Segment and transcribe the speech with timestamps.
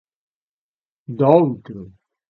[1.17, 1.79] Do outro.